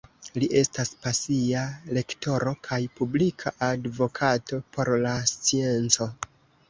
Li 0.43 0.47
estas 0.59 0.91
pasia 1.03 1.65
lektoro 1.97 2.53
kaj 2.69 2.79
publika 3.01 3.53
advokato 3.69 4.63
por 4.79 4.93
la 5.05 5.13
scienco. 5.35 6.09